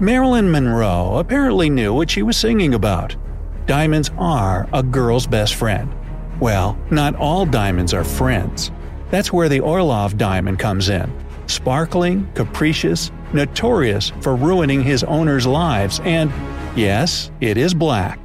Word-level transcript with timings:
Marilyn 0.00 0.48
Monroe 0.48 1.16
apparently 1.16 1.68
knew 1.68 1.92
what 1.92 2.08
she 2.08 2.22
was 2.22 2.36
singing 2.36 2.74
about. 2.74 3.16
Diamonds 3.66 4.12
are 4.16 4.68
a 4.72 4.80
girl's 4.80 5.26
best 5.26 5.56
friend. 5.56 5.92
Well, 6.38 6.78
not 6.88 7.16
all 7.16 7.44
diamonds 7.44 7.92
are 7.92 8.04
friends. 8.04 8.70
That's 9.10 9.32
where 9.32 9.48
the 9.48 9.58
Orlov 9.58 10.16
diamond 10.16 10.60
comes 10.60 10.88
in. 10.88 11.12
Sparkling, 11.48 12.30
capricious, 12.34 13.10
notorious 13.32 14.12
for 14.20 14.36
ruining 14.36 14.84
his 14.84 15.02
owners' 15.02 15.48
lives, 15.48 16.00
and 16.04 16.32
yes, 16.76 17.32
it 17.40 17.56
is 17.56 17.74
black. 17.74 18.20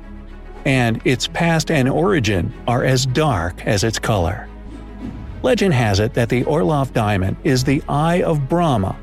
And 0.65 1.01
its 1.05 1.27
past 1.27 1.71
and 1.71 1.89
origin 1.89 2.53
are 2.67 2.83
as 2.83 3.07
dark 3.07 3.65
as 3.65 3.83
its 3.83 3.97
color. 3.97 4.47
Legend 5.41 5.73
has 5.73 5.99
it 5.99 6.13
that 6.13 6.29
the 6.29 6.43
Orlov 6.43 6.93
diamond 6.93 7.35
is 7.43 7.63
the 7.63 7.81
Eye 7.89 8.21
of 8.21 8.47
Brahma, 8.47 8.95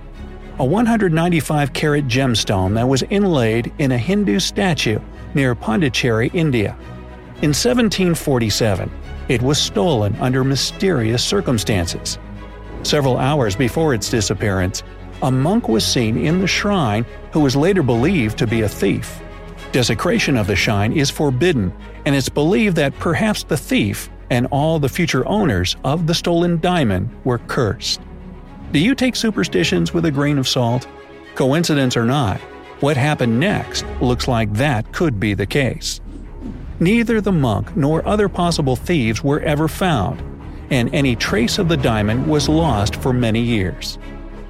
a 0.61 0.65
195 0.65 1.73
carat 1.73 2.07
gemstone 2.07 2.75
that 2.75 2.87
was 2.87 3.03
inlaid 3.05 3.73
in 3.79 3.93
a 3.93 3.97
Hindu 3.97 4.39
statue 4.39 5.01
near 5.33 5.55
Pondicherry, 5.55 6.31
India. 6.35 6.77
In 7.37 7.55
1747, 7.55 8.91
it 9.31 9.41
was 9.41 9.59
stolen 9.59 10.15
under 10.17 10.45
mysterious 10.45 11.25
circumstances. 11.25 12.19
Several 12.83 13.17
hours 13.17 13.57
before 13.57 13.95
its 13.95 14.11
disappearance, 14.11 14.83
a 15.23 15.31
monk 15.33 15.67
was 15.67 15.83
seen 15.83 16.19
in 16.19 16.41
the 16.43 16.47
shrine 16.47 17.07
who 17.33 17.41
was 17.41 17.57
later 17.57 17.83
believed 17.83 18.37
to 18.37 18.47
be 18.47 18.61
a 18.61 18.69
thief. 18.69 19.19
Desecration 19.73 20.37
of 20.37 20.47
the 20.47 20.57
shrine 20.57 20.93
is 20.93 21.09
forbidden, 21.09 21.73
and 22.05 22.15
it's 22.15 22.29
believed 22.29 22.77
that 22.77 22.93
perhaps 22.99 23.45
the 23.45 23.57
thief 23.57 24.11
and 24.29 24.47
all 24.51 24.79
the 24.79 24.91
future 24.91 25.27
owners 25.27 25.77
of 25.85 26.07
the 26.07 26.15
stolen 26.15 26.61
diamond 26.61 27.09
were 27.25 27.39
cursed. 27.39 28.03
Do 28.73 28.79
you 28.79 28.95
take 28.95 29.17
superstitions 29.17 29.93
with 29.93 30.05
a 30.05 30.13
grain 30.13 30.39
of 30.39 30.47
salt? 30.47 30.87
Coincidence 31.35 31.97
or 31.97 32.05
not, 32.05 32.39
what 32.79 32.97
happened 32.97 33.41
next 33.41 33.85
looks 34.01 34.29
like 34.29 34.53
that 34.53 34.93
could 34.93 35.19
be 35.19 35.35
the 35.35 35.45
case. 35.45 36.01
Neither 36.79 37.21
the 37.21 37.33
monk 37.33 37.77
nor 37.77 38.07
other 38.07 38.29
possible 38.29 38.77
thieves 38.77 39.25
were 39.25 39.41
ever 39.41 39.67
found, 39.67 40.23
and 40.71 40.95
any 40.95 41.17
trace 41.17 41.59
of 41.59 41.69
the 41.69 41.77
diamond 41.77 42.29
was 42.29 42.49
lost 42.49 42.95
for 42.95 43.13
many 43.13 43.41
years. 43.41 43.99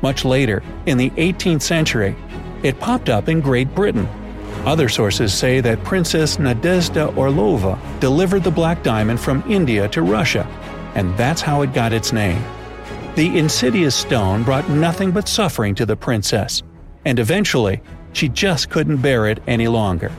Much 0.02 0.26
later, 0.26 0.62
in 0.84 0.98
the 0.98 1.08
18th 1.10 1.62
century, 1.62 2.14
it 2.62 2.78
popped 2.78 3.08
up 3.08 3.26
in 3.26 3.40
Great 3.40 3.74
Britain. 3.74 4.06
Other 4.66 4.90
sources 4.90 5.32
say 5.32 5.62
that 5.62 5.82
Princess 5.82 6.36
Nadezhda 6.36 7.14
Orlova 7.14 7.78
delivered 8.00 8.44
the 8.44 8.50
black 8.50 8.82
diamond 8.82 9.18
from 9.18 9.42
India 9.50 9.88
to 9.88 10.02
Russia, 10.02 10.46
and 10.94 11.16
that's 11.16 11.40
how 11.40 11.62
it 11.62 11.72
got 11.72 11.94
its 11.94 12.12
name. 12.12 12.44
The 13.20 13.38
insidious 13.38 13.94
stone 13.94 14.44
brought 14.44 14.70
nothing 14.70 15.10
but 15.10 15.28
suffering 15.28 15.74
to 15.74 15.84
the 15.84 15.94
princess, 15.94 16.62
and 17.04 17.18
eventually, 17.18 17.82
she 18.14 18.30
just 18.30 18.70
couldn't 18.70 19.02
bear 19.02 19.26
it 19.26 19.42
any 19.46 19.68
longer. 19.68 20.10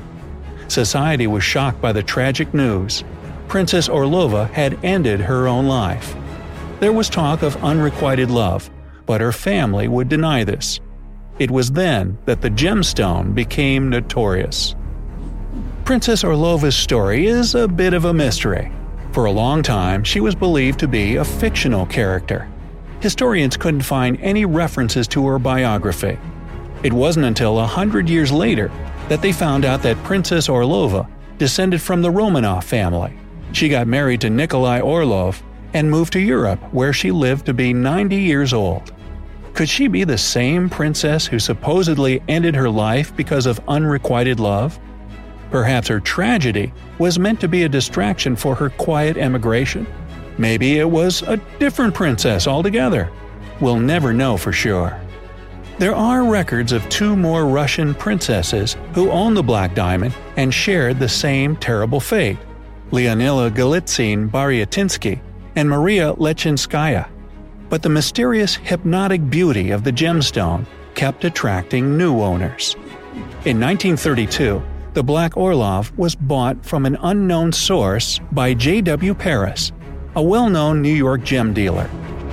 Society 0.68 1.26
was 1.26 1.44
shocked 1.44 1.82
by 1.82 1.94
the 1.94 2.04
tragic 2.04 2.54
news. 2.54 3.04
Princess 3.48 3.90
Orlova 3.90 4.52
had 4.52 4.78
ended 4.86 5.20
her 5.20 5.48
own 5.48 5.66
life. 5.66 6.16
There 6.80 6.94
was 6.94 7.10
talk 7.10 7.42
of 7.42 7.64
unrequited 7.64 8.30
love, 8.30 8.70
but 9.08 9.20
her 9.20 9.32
family 9.32 9.88
would 9.88 10.08
deny 10.08 10.44
this. 10.44 10.80
It 11.40 11.50
was 11.50 11.72
then 11.72 12.20
that 12.26 12.42
the 12.42 12.52
gemstone 12.52 13.34
became 13.34 13.90
notorious. 13.90 14.76
Princess 15.86 16.22
Orlova's 16.22 16.76
story 16.76 17.26
is 17.26 17.56
a 17.56 17.68
bit 17.68 17.96
of 17.96 18.06
a 18.06 18.14
mystery. 18.14 18.72
For 19.12 19.26
a 19.26 19.32
long 19.32 19.64
time, 19.64 20.04
she 20.04 20.20
was 20.20 20.36
believed 20.36 20.78
to 20.82 20.88
be 20.88 21.16
a 21.16 21.26
fictional 21.26 21.88
character 21.88 22.48
historians 23.02 23.58
couldn't 23.58 23.82
find 23.82 24.20
any 24.22 24.46
references 24.46 25.08
to 25.10 25.28
her 25.28 25.40
biography. 25.40 26.18
It 26.84 26.94
wasn't 26.94 27.26
until 27.26 27.60
a 27.60 27.66
hundred 27.66 28.10
years 28.10 28.32
later 28.32 28.72
that 29.10 29.22
they 29.22 29.32
found 29.32 29.66
out 29.66 29.82
that 29.84 30.02
Princess 30.04 30.48
Orlova 30.48 31.08
descended 31.38 31.82
from 31.82 32.02
the 32.02 32.12
Romanov 32.12 32.64
family. 32.64 33.14
She 33.52 33.68
got 33.68 33.88
married 33.88 34.22
to 34.22 34.30
Nikolai 34.30 34.80
Orlov 34.80 35.42
and 35.74 35.90
moved 35.90 36.14
to 36.14 36.20
Europe, 36.20 36.60
where 36.74 36.94
she 36.94 37.12
lived 37.12 37.46
to 37.48 37.54
be 37.54 37.74
90 37.74 38.16
years 38.16 38.54
old. 38.54 38.94
Could 39.54 39.68
she 39.68 39.88
be 39.88 40.04
the 40.04 40.18
same 40.18 40.70
princess 40.70 41.28
who 41.28 41.40
supposedly 41.40 42.22
ended 42.28 42.56
her 42.56 42.70
life 42.70 43.16
because 43.16 43.46
of 43.46 43.60
unrequited 43.68 44.40
love? 44.40 44.80
Perhaps 45.50 45.90
her 45.90 46.00
tragedy 46.00 46.72
was 46.98 47.20
meant 47.20 47.42
to 47.42 47.48
be 47.48 47.64
a 47.64 47.70
distraction 47.70 48.36
for 48.36 48.56
her 48.56 48.70
quiet 48.70 49.18
emigration? 49.18 49.86
Maybe 50.38 50.80
it 50.80 50.90
was 50.90 51.22
a 51.24 51.38
different 51.60 51.94
princess 51.94 52.48
altogether. 52.48 53.12
We'll 53.60 53.80
never 53.80 54.14
know 54.14 54.38
for 54.38 54.52
sure. 54.52 55.00
There 55.78 55.96
are 55.96 56.24
records 56.24 56.72
of 56.72 56.88
two 56.90 57.16
more 57.16 57.46
Russian 57.46 57.96
princesses 57.96 58.78
who 58.94 59.10
owned 59.10 59.36
the 59.36 59.44
Black 59.44 59.74
Diamond 59.74 60.14
and 60.38 60.54
shared 60.54 61.00
the 61.00 61.10
same 61.10 61.56
terrible 61.56 62.00
fate 62.00 62.38
Leonila 62.92 63.50
Golitsyn 63.50 64.30
Bariatinski 64.30 65.20
and 65.56 65.70
Maria 65.70 66.14
Lechinskaya. 66.14 67.10
But 67.70 67.82
the 67.82 67.90
mysterious 67.90 68.56
hypnotic 68.56 69.30
beauty 69.30 69.72
of 69.72 69.84
the 69.84 69.92
gemstone 69.92 70.66
kept 70.94 71.24
attracting 71.24 71.98
new 71.98 72.20
owners. 72.22 72.76
In 73.46 73.60
1932, 73.60 74.62
the 74.94 75.04
Black 75.04 75.38
Orlov 75.38 75.92
was 75.98 76.16
bought 76.16 76.66
from 76.66 76.86
an 76.86 76.98
unknown 77.02 77.54
source 77.54 78.20
by 78.32 78.54
J.W. 78.54 79.14
Paris, 79.14 79.72
a 80.16 80.22
well 80.22 80.50
known 80.50 80.82
New 80.82 80.94
York 80.94 81.24
gem 81.24 81.54
dealer. 81.54 81.90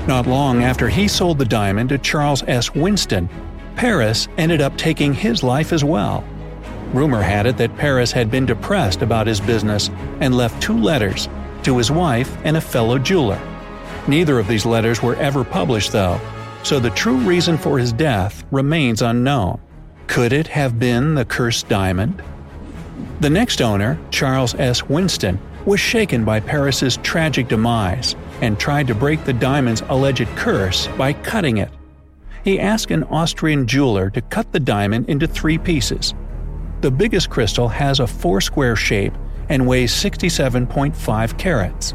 Not 0.06 0.26
long 0.26 0.62
after 0.62 0.88
he 0.88 1.06
sold 1.06 1.38
the 1.38 1.44
diamond 1.44 1.90
to 1.90 1.98
Charles 1.98 2.42
S. 2.44 2.74
Winston, 2.74 3.28
Paris 3.76 4.26
ended 4.38 4.60
up 4.60 4.76
taking 4.76 5.12
his 5.12 5.42
life 5.42 5.72
as 5.72 5.84
well. 5.84 6.24
Rumor 6.92 7.22
had 7.22 7.46
it 7.46 7.58
that 7.58 7.76
Paris 7.76 8.10
had 8.10 8.30
been 8.30 8.46
depressed 8.46 9.02
about 9.02 9.26
his 9.26 9.40
business 9.40 9.90
and 10.20 10.34
left 10.34 10.62
two 10.62 10.76
letters 10.76 11.28
to 11.62 11.76
his 11.76 11.90
wife 11.90 12.34
and 12.44 12.56
a 12.56 12.60
fellow 12.60 12.98
jeweler. 12.98 13.40
Neither 14.08 14.38
of 14.38 14.48
these 14.48 14.64
letters 14.64 15.02
were 15.02 15.16
ever 15.16 15.44
published, 15.44 15.92
though, 15.92 16.18
so 16.62 16.80
the 16.80 16.90
true 16.90 17.18
reason 17.18 17.58
for 17.58 17.78
his 17.78 17.92
death 17.92 18.44
remains 18.50 19.02
unknown. 19.02 19.60
Could 20.06 20.32
it 20.32 20.46
have 20.46 20.78
been 20.78 21.14
the 21.14 21.26
cursed 21.26 21.68
diamond? 21.68 22.22
The 23.20 23.30
next 23.30 23.60
owner, 23.60 23.98
Charles 24.10 24.54
S. 24.54 24.82
Winston, 24.84 25.38
was 25.68 25.78
shaken 25.78 26.24
by 26.24 26.40
Paris's 26.40 26.96
tragic 27.02 27.46
demise 27.46 28.16
and 28.40 28.58
tried 28.58 28.86
to 28.86 28.94
break 28.94 29.22
the 29.24 29.34
diamond's 29.34 29.82
alleged 29.90 30.26
curse 30.28 30.86
by 30.96 31.12
cutting 31.12 31.58
it. 31.58 31.68
He 32.42 32.58
asked 32.58 32.90
an 32.90 33.04
Austrian 33.04 33.66
jeweler 33.66 34.08
to 34.10 34.22
cut 34.22 34.50
the 34.50 34.60
diamond 34.60 35.10
into 35.10 35.26
three 35.26 35.58
pieces. 35.58 36.14
The 36.80 36.90
biggest 36.90 37.28
crystal 37.28 37.68
has 37.68 38.00
a 38.00 38.06
four 38.06 38.40
square 38.40 38.76
shape 38.76 39.12
and 39.50 39.66
weighs 39.66 39.92
67.5 39.92 41.38
carats. 41.38 41.94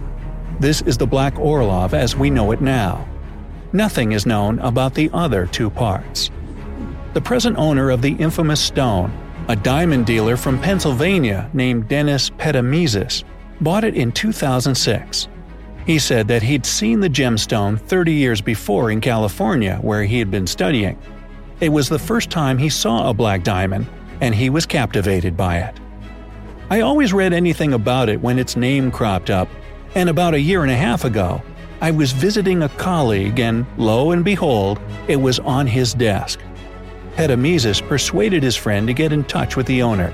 This 0.59 0.83
is 0.83 0.97
the 0.97 1.07
Black 1.07 1.39
Orlov 1.39 1.95
as 1.95 2.15
we 2.15 2.29
know 2.29 2.51
it 2.51 2.61
now. 2.61 3.07
Nothing 3.73 4.11
is 4.11 4.27
known 4.27 4.59
about 4.59 4.93
the 4.93 5.09
other 5.13 5.47
two 5.47 5.71
parts. 5.71 6.29
The 7.15 7.21
present 7.21 7.57
owner 7.57 7.89
of 7.89 8.03
the 8.03 8.13
infamous 8.13 8.61
stone, 8.61 9.11
a 9.47 9.55
diamond 9.55 10.05
dealer 10.05 10.37
from 10.37 10.59
Pennsylvania 10.59 11.49
named 11.53 11.87
Dennis 11.87 12.29
Petimezas, 12.29 13.23
bought 13.63 13.83
it 13.83 13.95
in 13.95 14.11
2006. 14.11 15.27
He 15.85 15.99
said 15.99 16.27
that 16.27 16.43
he'd 16.43 16.65
seen 16.65 16.99
the 16.99 17.09
gemstone 17.09 17.79
30 17.79 18.13
years 18.13 18.41
before 18.41 18.91
in 18.91 19.01
California, 19.01 19.77
where 19.81 20.03
he 20.03 20.19
had 20.19 20.31
been 20.31 20.47
studying. 20.47 20.97
It 21.59 21.69
was 21.69 21.89
the 21.89 21.99
first 21.99 22.29
time 22.29 22.57
he 22.57 22.69
saw 22.69 23.09
a 23.09 23.13
black 23.13 23.43
diamond, 23.43 23.87
and 24.21 24.33
he 24.33 24.49
was 24.49 24.65
captivated 24.65 25.35
by 25.35 25.59
it. 25.59 25.79
I 26.69 26.81
always 26.81 27.13
read 27.13 27.33
anything 27.33 27.73
about 27.73 28.09
it 28.09 28.21
when 28.21 28.39
its 28.39 28.55
name 28.55 28.91
cropped 28.91 29.29
up, 29.29 29.49
and 29.95 30.09
about 30.09 30.33
a 30.33 30.39
year 30.39 30.63
and 30.63 30.71
a 30.71 30.75
half 30.75 31.03
ago, 31.03 31.41
I 31.81 31.91
was 31.91 32.13
visiting 32.13 32.63
a 32.63 32.69
colleague, 32.69 33.39
and 33.39 33.65
lo 33.77 34.11
and 34.11 34.23
behold, 34.23 34.79
it 35.07 35.17
was 35.17 35.39
on 35.39 35.67
his 35.67 35.93
desk. 35.93 36.39
Petimezas 37.15 37.85
persuaded 37.87 38.41
his 38.41 38.55
friend 38.55 38.87
to 38.87 38.93
get 38.93 39.11
in 39.11 39.25
touch 39.25 39.57
with 39.57 39.67
the 39.67 39.83
owner. 39.83 40.13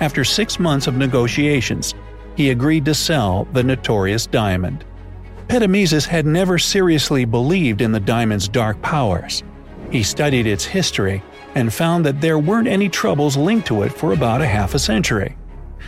After 0.00 0.24
six 0.24 0.58
months 0.58 0.86
of 0.86 0.96
negotiations, 0.96 1.94
he 2.36 2.50
agreed 2.50 2.84
to 2.84 2.94
sell 2.94 3.46
the 3.52 3.62
notorious 3.62 4.26
diamond. 4.26 4.84
Petimezas 5.48 6.06
had 6.06 6.26
never 6.26 6.58
seriously 6.58 7.24
believed 7.24 7.80
in 7.80 7.92
the 7.92 8.00
diamond's 8.00 8.48
dark 8.48 8.80
powers. 8.82 9.42
He 9.90 10.02
studied 10.02 10.46
its 10.46 10.64
history 10.64 11.22
and 11.54 11.72
found 11.72 12.04
that 12.06 12.20
there 12.20 12.38
weren't 12.38 12.66
any 12.66 12.88
troubles 12.88 13.36
linked 13.36 13.66
to 13.68 13.82
it 13.82 13.92
for 13.92 14.12
about 14.12 14.40
a 14.40 14.46
half 14.46 14.74
a 14.74 14.78
century. 14.78 15.36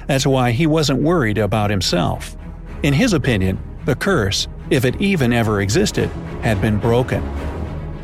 That's 0.06 0.26
why 0.26 0.52
he 0.52 0.66
wasn't 0.66 1.02
worried 1.02 1.38
about 1.38 1.70
himself. 1.70 2.36
In 2.82 2.94
his 2.94 3.14
opinion, 3.14 3.58
the 3.84 3.96
curse, 3.96 4.46
if 4.70 4.84
it 4.84 5.00
even 5.00 5.32
ever 5.32 5.60
existed, 5.60 6.10
had 6.42 6.60
been 6.60 6.78
broken. 6.78 7.24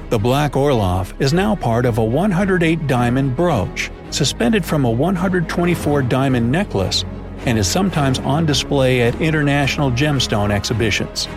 The 0.09 0.19
Black 0.19 0.57
Orlov 0.57 1.15
is 1.21 1.33
now 1.33 1.55
part 1.55 1.87
of 1.87 1.99
a 1.99 2.05
108 2.05 2.87
diamond 2.87 3.37
brooch, 3.37 3.91
suspended 4.11 4.65
from 4.65 4.85
a 4.85 4.91
124 4.91 6.03
diamond 6.03 6.51
necklace 6.51 7.05
and 7.47 7.59
is 7.59 7.69
sometimes 7.69 8.19
on 8.21 8.47
display 8.47 9.03
at 9.03 9.21
international 9.21 9.91
gemstone 9.91 10.51
exhibitions. 10.51 11.29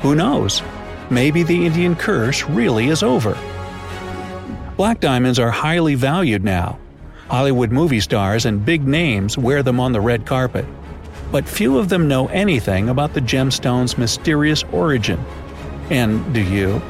Who 0.00 0.14
knows? 0.14 0.62
Maybe 1.10 1.42
the 1.42 1.66
Indian 1.66 1.96
curse 1.96 2.44
really 2.44 2.88
is 2.88 3.02
over. 3.02 3.36
Black 4.76 5.00
diamonds 5.00 5.38
are 5.38 5.50
highly 5.50 5.94
valued 5.94 6.42
now. 6.42 6.78
Hollywood 7.28 7.70
movie 7.70 8.00
stars 8.00 8.46
and 8.46 8.64
big 8.64 8.86
names 8.86 9.36
wear 9.36 9.62
them 9.62 9.78
on 9.78 9.92
the 9.92 10.00
red 10.00 10.24
carpet. 10.26 10.64
But 11.30 11.48
few 11.48 11.78
of 11.78 11.88
them 11.88 12.08
know 12.08 12.26
anything 12.28 12.88
about 12.88 13.14
the 13.14 13.20
gemstone's 13.20 13.98
mysterious 13.98 14.64
origin. 14.72 15.24
And 15.90 16.32
do 16.32 16.42
you? 16.42 16.80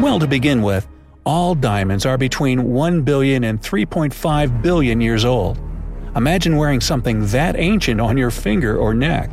Well, 0.00 0.18
to 0.18 0.26
begin 0.26 0.62
with, 0.62 0.88
all 1.24 1.54
diamonds 1.54 2.06
are 2.06 2.18
between 2.18 2.72
1 2.72 3.02
billion 3.02 3.44
and 3.44 3.60
3.5 3.60 4.62
billion 4.62 5.00
years 5.00 5.24
old. 5.24 5.58
Imagine 6.16 6.56
wearing 6.56 6.80
something 6.80 7.26
that 7.26 7.56
ancient 7.56 8.00
on 8.00 8.16
your 8.16 8.30
finger 8.30 8.76
or 8.76 8.94
neck. 8.94 9.30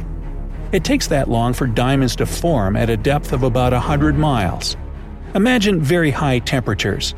It 0.71 0.83
takes 0.83 1.07
that 1.07 1.29
long 1.29 1.53
for 1.53 1.65
diamonds 1.65 2.15
to 2.17 2.25
form 2.25 2.75
at 2.75 2.89
a 2.89 2.97
depth 2.97 3.33
of 3.33 3.43
about 3.43 3.73
100 3.73 4.17
miles. 4.17 4.77
Imagine 5.33 5.81
very 5.81 6.11
high 6.11 6.39
temperatures 6.39 7.13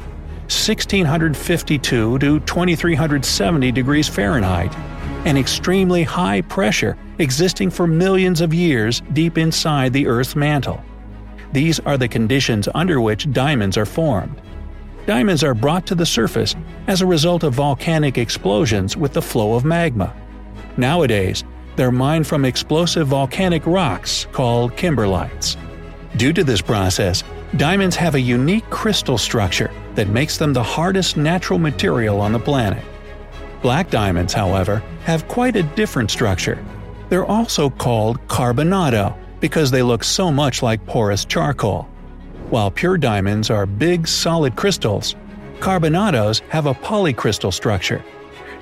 1652 0.50 2.20
to 2.20 2.40
2370 2.40 3.72
degrees 3.72 4.08
Fahrenheit, 4.08 4.76
and 5.26 5.38
extremely 5.38 6.02
high 6.04 6.42
pressure 6.42 6.98
existing 7.20 7.70
for 7.70 7.86
millions 7.86 8.42
of 8.42 8.52
years 8.52 9.02
deep 9.14 9.38
inside 9.38 9.94
the 9.94 10.08
Earth's 10.08 10.36
mantle. 10.36 10.82
These 11.52 11.80
are 11.82 11.98
the 11.98 12.08
conditions 12.08 12.68
under 12.74 13.00
which 13.00 13.32
diamonds 13.32 13.78
are 13.78 13.86
formed. 13.86 14.42
Diamonds 15.10 15.44
are 15.44 15.56
brought 15.56 15.88
to 15.88 15.96
the 15.96 16.06
surface 16.06 16.56
as 16.86 17.02
a 17.02 17.06
result 17.08 17.42
of 17.42 17.56
volcanic 17.56 18.20
explosions 18.20 18.96
with 18.96 19.12
the 19.12 19.24
flow 19.24 19.56
of 19.56 19.66
magma. 19.66 20.16
Nowadays, 20.78 21.44
they're 21.76 21.92
mined 21.92 22.28
from 22.28 22.46
explosive 22.46 23.08
volcanic 23.08 23.66
rocks 23.66 24.28
called 24.32 24.74
kimberlites. 24.74 25.58
Due 26.18 26.32
to 26.34 26.44
this 26.44 26.62
process, 26.62 27.24
diamonds 27.58 27.96
have 27.96 28.14
a 28.14 28.22
unique 28.22 28.70
crystal 28.70 29.18
structure 29.18 29.72
that 29.96 30.10
makes 30.10 30.38
them 30.38 30.54
the 30.54 30.62
hardest 30.62 31.18
natural 31.18 31.58
material 31.58 32.22
on 32.22 32.32
the 32.32 32.40
planet. 32.40 32.86
Black 33.64 33.90
diamonds, 33.90 34.32
however, 34.32 34.84
have 35.06 35.28
quite 35.28 35.56
a 35.56 35.64
different 35.64 36.12
structure. 36.12 36.64
They're 37.10 37.26
also 37.26 37.72
called 37.72 38.20
carbonado 38.28 39.18
because 39.40 39.72
they 39.72 39.82
look 39.82 40.04
so 40.04 40.32
much 40.32 40.62
like 40.62 40.86
porous 40.86 41.26
charcoal. 41.26 41.90
While 42.50 42.72
pure 42.72 42.98
diamonds 42.98 43.52
are 43.52 43.68
big, 43.68 44.08
solid 44.08 44.56
crystals, 44.56 45.16
carbonados 45.60 46.40
have 46.50 46.66
a 46.66 46.74
polycrystal 46.74 47.54
structure. 47.54 48.04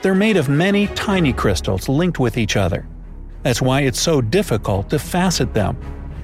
They're 0.01 0.13
made 0.13 0.36
of 0.36 0.50
many 0.50 0.88
tiny 0.88 1.31
crystals 1.31 1.88
linked 1.88 2.19
with 2.19 2.38
each 2.38 2.57
other. 2.57 2.86
That's 3.44 3.62
why 3.62 3.81
it's 3.81 4.01
so 4.01 4.19
difficult 4.19 4.89
to 4.89 5.00
facet 5.00 5.54
them. 5.54 5.78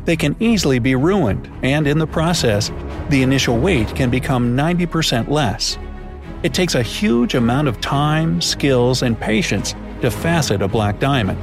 They 0.04 0.18
can 0.18 0.36
easily 0.42 0.80
be 0.80 0.96
ruined, 0.96 1.50
and 1.64 1.88
in 1.88 2.00
the 2.00 2.06
process, 2.06 2.70
the 3.08 3.22
initial 3.22 3.58
weight 3.58 3.96
can 3.96 4.10
become 4.10 4.58
90% 4.58 5.30
less. 5.30 5.78
It 6.44 6.54
takes 6.54 6.76
a 6.76 6.84
huge 6.84 7.34
amount 7.34 7.70
of 7.70 7.80
time, 7.80 8.42
skills, 8.42 9.04
and 9.04 9.18
patience 9.18 9.74
to 10.02 10.12
facet 10.12 10.62
a 10.62 10.68
black 10.68 11.00
diamond. 11.00 11.40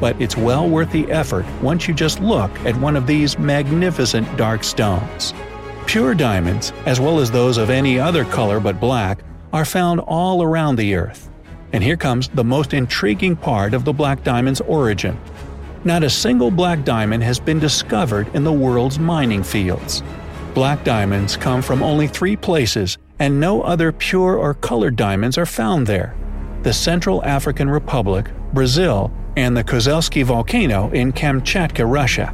But 0.00 0.20
it's 0.20 0.36
well 0.36 0.68
worth 0.68 0.90
the 0.90 1.08
effort 1.12 1.46
once 1.62 1.86
you 1.86 1.94
just 1.94 2.18
look 2.18 2.50
at 2.66 2.74
one 2.80 2.96
of 2.96 3.06
these 3.06 3.38
magnificent 3.38 4.36
dark 4.36 4.64
stones. 4.64 5.32
Pure 5.86 6.14
diamonds, 6.14 6.72
as 6.86 7.00
well 7.00 7.18
as 7.18 7.30
those 7.30 7.58
of 7.58 7.70
any 7.70 7.98
other 7.98 8.24
color 8.24 8.60
but 8.60 8.80
black, 8.80 9.22
are 9.52 9.64
found 9.64 10.00
all 10.00 10.42
around 10.42 10.76
the 10.76 10.94
Earth. 10.94 11.28
And 11.72 11.82
here 11.82 11.96
comes 11.96 12.28
the 12.28 12.44
most 12.44 12.74
intriguing 12.74 13.36
part 13.36 13.74
of 13.74 13.84
the 13.84 13.92
black 13.92 14.24
diamond's 14.24 14.60
origin. 14.62 15.18
Not 15.84 16.04
a 16.04 16.10
single 16.10 16.50
black 16.50 16.84
diamond 16.84 17.22
has 17.24 17.40
been 17.40 17.58
discovered 17.58 18.34
in 18.34 18.44
the 18.44 18.52
world's 18.52 18.98
mining 18.98 19.42
fields. 19.42 20.02
Black 20.54 20.84
diamonds 20.84 21.36
come 21.36 21.62
from 21.62 21.82
only 21.82 22.06
three 22.06 22.36
places, 22.36 22.98
and 23.18 23.40
no 23.40 23.62
other 23.62 23.90
pure 23.90 24.36
or 24.36 24.54
colored 24.54 24.96
diamonds 24.96 25.38
are 25.38 25.46
found 25.46 25.86
there 25.86 26.14
the 26.62 26.72
Central 26.72 27.24
African 27.24 27.68
Republic, 27.68 28.30
Brazil, 28.52 29.10
and 29.36 29.56
the 29.56 29.64
Kozelski 29.64 30.22
volcano 30.22 30.90
in 30.90 31.12
Kamchatka, 31.12 31.84
Russia. 31.90 32.32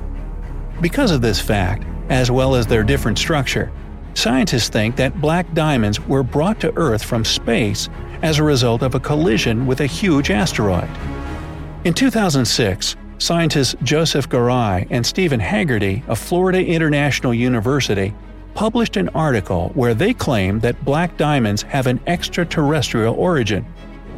Because 0.82 1.10
of 1.10 1.22
this 1.22 1.40
fact, 1.40 1.84
as 2.08 2.30
well 2.30 2.54
as 2.54 2.66
their 2.66 2.82
different 2.82 3.18
structure, 3.18 3.70
scientists 4.14 4.68
think 4.68 4.96
that 4.96 5.20
black 5.20 5.52
diamonds 5.54 6.00
were 6.00 6.22
brought 6.22 6.60
to 6.60 6.76
Earth 6.76 7.04
from 7.04 7.24
space 7.24 7.88
as 8.22 8.38
a 8.38 8.42
result 8.42 8.82
of 8.82 8.94
a 8.94 9.00
collision 9.00 9.66
with 9.66 9.80
a 9.80 9.86
huge 9.86 10.30
asteroid. 10.30 10.88
In 11.84 11.94
2006, 11.94 12.96
scientists 13.18 13.76
Joseph 13.82 14.28
Garai 14.28 14.86
and 14.90 15.04
Stephen 15.04 15.40
Haggerty 15.40 16.02
of 16.08 16.18
Florida 16.18 16.64
International 16.64 17.32
University 17.32 18.14
published 18.54 18.96
an 18.96 19.08
article 19.10 19.70
where 19.74 19.94
they 19.94 20.12
claim 20.12 20.58
that 20.60 20.84
black 20.84 21.16
diamonds 21.16 21.62
have 21.62 21.86
an 21.86 22.00
extraterrestrial 22.06 23.14
origin. 23.14 23.64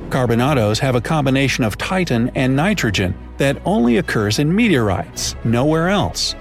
Carbonados 0.08 0.78
have 0.78 0.94
a 0.94 1.00
combination 1.00 1.62
of 1.62 1.76
titan 1.76 2.30
and 2.34 2.56
nitrogen 2.56 3.14
that 3.36 3.60
only 3.64 3.98
occurs 3.98 4.38
in 4.38 4.54
meteorites, 4.54 5.36
nowhere 5.44 5.88
else. 5.88 6.34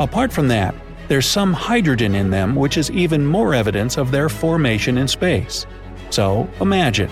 Apart 0.00 0.32
from 0.32 0.48
that, 0.48 0.74
there's 1.08 1.26
some 1.26 1.52
hydrogen 1.52 2.14
in 2.14 2.30
them 2.30 2.54
which 2.56 2.76
is 2.76 2.90
even 2.90 3.24
more 3.24 3.54
evidence 3.54 3.96
of 3.96 4.10
their 4.10 4.28
formation 4.28 4.98
in 4.98 5.08
space. 5.08 5.66
So 6.10 6.48
imagine, 6.60 7.10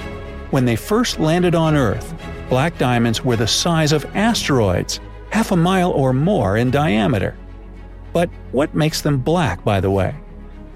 when 0.50 0.64
they 0.64 0.76
first 0.76 1.19
landed 1.19 1.55
on 1.55 1.76
Earth, 1.76 2.14
black 2.49 2.79
diamonds 2.79 3.25
were 3.25 3.37
the 3.37 3.46
size 3.46 3.93
of 3.93 4.05
asteroids, 4.17 5.00
half 5.31 5.50
a 5.50 5.56
mile 5.56 5.91
or 5.91 6.12
more 6.12 6.56
in 6.56 6.70
diameter. 6.70 7.37
But 8.12 8.31
what 8.52 8.75
makes 8.75 9.00
them 9.00 9.19
black, 9.19 9.64
by 9.64 9.81
the 9.81 9.91
way? 9.91 10.14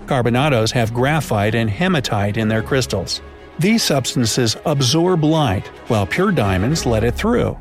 Carbonados 0.06 0.72
have 0.72 0.94
graphite 0.94 1.54
and 1.54 1.68
hematite 1.70 2.36
in 2.36 2.48
their 2.48 2.62
crystals. 2.62 3.20
These 3.58 3.82
substances 3.82 4.56
absorb 4.64 5.22
light, 5.22 5.66
while 5.88 6.06
pure 6.06 6.32
diamonds 6.32 6.86
let 6.86 7.04
it 7.04 7.14
through. 7.14 7.56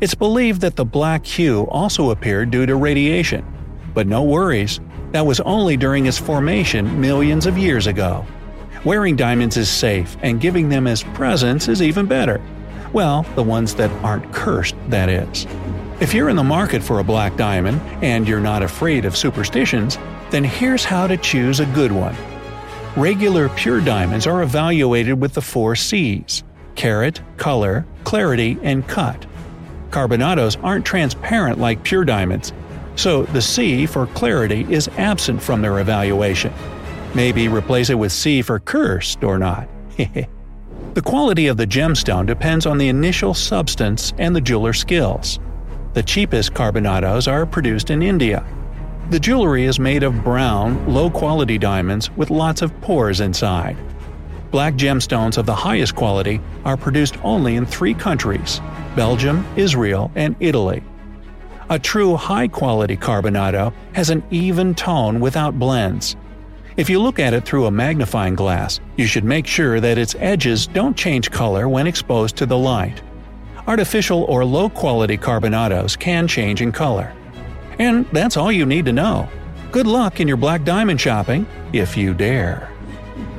It's 0.00 0.14
believed 0.14 0.60
that 0.62 0.76
the 0.76 0.84
black 0.84 1.26
hue 1.26 1.64
also 1.64 2.10
appeared 2.10 2.50
due 2.50 2.64
to 2.64 2.76
radiation. 2.76 3.44
But 3.92 4.06
no 4.06 4.22
worries, 4.22 4.80
that 5.12 5.26
was 5.26 5.40
only 5.40 5.76
during 5.76 6.06
its 6.06 6.18
formation 6.18 7.00
millions 7.00 7.46
of 7.46 7.58
years 7.58 7.86
ago. 7.86 8.24
Wearing 8.84 9.16
diamonds 9.16 9.56
is 9.56 9.68
safe, 9.68 10.16
and 10.22 10.40
giving 10.40 10.68
them 10.68 10.86
as 10.86 11.02
presents 11.02 11.68
is 11.68 11.82
even 11.82 12.06
better. 12.06 12.40
Well, 12.92 13.26
the 13.34 13.42
ones 13.42 13.74
that 13.74 13.90
aren't 14.04 14.32
cursed, 14.32 14.74
that 14.88 15.08
is. 15.08 15.46
If 16.00 16.14
you're 16.14 16.30
in 16.30 16.36
the 16.36 16.42
market 16.42 16.82
for 16.82 16.98
a 16.98 17.04
black 17.04 17.36
diamond, 17.36 17.80
and 18.02 18.26
you're 18.26 18.40
not 18.40 18.62
afraid 18.62 19.04
of 19.04 19.16
superstitions, 19.16 19.98
then 20.30 20.44
here's 20.44 20.84
how 20.84 21.06
to 21.06 21.16
choose 21.16 21.60
a 21.60 21.66
good 21.66 21.92
one. 21.92 22.16
Regular 22.96 23.48
pure 23.50 23.80
diamonds 23.80 24.26
are 24.26 24.42
evaluated 24.42 25.20
with 25.20 25.34
the 25.34 25.42
four 25.42 25.76
C's 25.76 26.42
carat, 26.74 27.20
color, 27.36 27.84
clarity, 28.04 28.58
and 28.62 28.88
cut. 28.88 29.26
Carbonados 29.90 30.56
aren't 30.62 30.86
transparent 30.86 31.58
like 31.58 31.82
pure 31.82 32.04
diamonds, 32.04 32.52
so 33.00 33.22
the 33.22 33.40
C 33.40 33.86
for 33.86 34.06
clarity 34.08 34.66
is 34.68 34.88
absent 34.98 35.42
from 35.42 35.62
their 35.62 35.78
evaluation. 35.78 36.52
Maybe 37.14 37.48
replace 37.48 37.88
it 37.88 37.94
with 37.94 38.12
C 38.12 38.42
for 38.42 38.60
cursed 38.60 39.24
or 39.24 39.38
not. 39.38 39.66
the 39.96 41.02
quality 41.02 41.46
of 41.46 41.56
the 41.56 41.66
gemstone 41.66 42.26
depends 42.26 42.66
on 42.66 42.76
the 42.76 42.88
initial 42.88 43.32
substance 43.32 44.12
and 44.18 44.36
the 44.36 44.40
jeweler's 44.40 44.78
skills. 44.78 45.38
The 45.94 46.02
cheapest 46.02 46.52
carbonados 46.52 47.26
are 47.26 47.46
produced 47.46 47.88
in 47.88 48.02
India. 48.02 48.44
The 49.08 49.18
jewelry 49.18 49.64
is 49.64 49.80
made 49.80 50.02
of 50.02 50.22
brown, 50.22 50.86
low 50.86 51.08
quality 51.10 51.56
diamonds 51.56 52.10
with 52.12 52.28
lots 52.28 52.60
of 52.60 52.78
pores 52.82 53.20
inside. 53.20 53.78
Black 54.50 54.74
gemstones 54.74 55.38
of 55.38 55.46
the 55.46 55.54
highest 55.54 55.96
quality 55.96 56.38
are 56.66 56.76
produced 56.76 57.16
only 57.24 57.56
in 57.56 57.64
three 57.64 57.94
countries 57.94 58.60
Belgium, 58.94 59.46
Israel, 59.56 60.12
and 60.16 60.36
Italy. 60.38 60.82
A 61.70 61.78
true 61.78 62.16
high 62.16 62.48
quality 62.48 62.96
carbonado 62.96 63.72
has 63.94 64.10
an 64.10 64.22
even 64.30 64.74
tone 64.74 65.20
without 65.20 65.58
blends, 65.58 66.16
if 66.76 66.88
you 66.88 67.00
look 67.00 67.18
at 67.18 67.34
it 67.34 67.44
through 67.44 67.66
a 67.66 67.70
magnifying 67.70 68.34
glass, 68.34 68.80
you 68.96 69.06
should 69.06 69.24
make 69.24 69.46
sure 69.46 69.80
that 69.80 69.98
its 69.98 70.14
edges 70.18 70.66
don't 70.66 70.96
change 70.96 71.30
color 71.30 71.68
when 71.68 71.86
exposed 71.86 72.36
to 72.36 72.46
the 72.46 72.56
light. 72.56 73.02
Artificial 73.66 74.22
or 74.24 74.44
low 74.44 74.70
quality 74.70 75.18
carbonados 75.18 75.98
can 75.98 76.28
change 76.28 76.62
in 76.62 76.70
color. 76.72 77.12
And 77.78 78.06
that's 78.12 78.36
all 78.36 78.52
you 78.52 78.64
need 78.64 78.84
to 78.86 78.92
know. 78.92 79.28
Good 79.72 79.86
luck 79.86 80.20
in 80.20 80.28
your 80.28 80.36
black 80.36 80.64
diamond 80.64 81.00
shopping, 81.00 81.46
if 81.72 81.96
you 81.96 82.14
dare. 82.14 82.70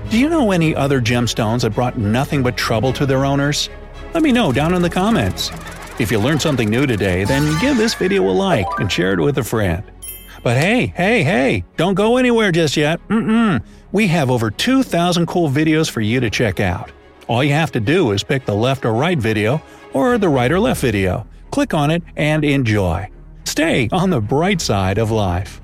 Do 0.09 0.19
you 0.19 0.29
know 0.29 0.51
any 0.51 0.75
other 0.75 1.01
gemstones 1.01 1.61
that 1.61 1.73
brought 1.73 1.97
nothing 1.97 2.43
but 2.43 2.57
trouble 2.57 2.91
to 2.93 3.05
their 3.05 3.25
owners? 3.25 3.69
Let 4.13 4.23
me 4.23 4.31
know 4.31 4.51
down 4.51 4.73
in 4.73 4.81
the 4.81 4.89
comments. 4.89 5.51
If 6.01 6.11
you 6.11 6.17
learned 6.17 6.41
something 6.41 6.67
new 6.67 6.87
today, 6.87 7.25
then 7.25 7.59
give 7.61 7.77
this 7.77 7.93
video 7.93 8.27
a 8.27 8.31
like 8.31 8.65
and 8.79 8.91
share 8.91 9.13
it 9.13 9.19
with 9.19 9.37
a 9.37 9.43
friend. 9.43 9.83
But 10.41 10.57
hey, 10.57 10.87
hey, 10.87 11.21
hey, 11.21 11.63
don't 11.77 11.93
go 11.93 12.17
anywhere 12.17 12.51
just 12.51 12.75
yet. 12.75 12.99
Mm-mm. 13.09 13.63
We 13.91 14.07
have 14.07 14.31
over 14.31 14.49
2,000 14.49 15.27
cool 15.27 15.47
videos 15.47 15.91
for 15.91 16.01
you 16.01 16.19
to 16.19 16.31
check 16.31 16.59
out. 16.59 16.91
All 17.27 17.43
you 17.43 17.53
have 17.53 17.71
to 17.73 17.79
do 17.79 18.13
is 18.13 18.23
pick 18.23 18.45
the 18.45 18.55
left 18.55 18.83
or 18.83 18.93
right 18.93 19.17
video, 19.17 19.61
or 19.93 20.17
the 20.17 20.27
right 20.27 20.51
or 20.51 20.59
left 20.59 20.81
video. 20.81 21.27
Click 21.51 21.75
on 21.75 21.91
it 21.91 22.01
and 22.15 22.43
enjoy. 22.43 23.07
Stay 23.43 23.87
on 23.91 24.09
the 24.09 24.21
bright 24.21 24.59
side 24.59 24.97
of 24.97 25.11
life. 25.11 25.60